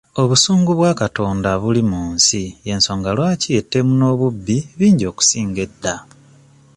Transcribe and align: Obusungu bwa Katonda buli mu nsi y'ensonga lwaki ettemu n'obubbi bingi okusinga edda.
Obusungu 0.21 0.71
bwa 0.79 0.91
Katonda 1.01 1.49
buli 1.61 1.81
mu 1.89 2.01
nsi 2.15 2.41
y'ensonga 2.67 3.09
lwaki 3.17 3.49
ettemu 3.59 3.91
n'obubbi 3.95 4.57
bingi 4.79 5.03
okusinga 5.11 5.59
edda. 5.67 5.95